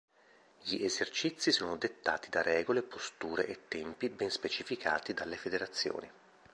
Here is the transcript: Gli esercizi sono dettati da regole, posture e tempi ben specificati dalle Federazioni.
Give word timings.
Gli 0.63 0.83
esercizi 0.83 1.51
sono 1.51 1.77
dettati 1.77 2.31
da 2.31 2.41
regole, 2.41 2.81
posture 2.81 3.45
e 3.45 3.67
tempi 3.67 4.09
ben 4.09 4.31
specificati 4.31 5.13
dalle 5.13 5.37
Federazioni. 5.37 6.11